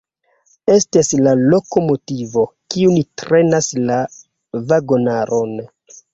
[0.75, 4.01] Estas la lokomotivo, kiu trenas la
[4.73, 5.57] vagonaron.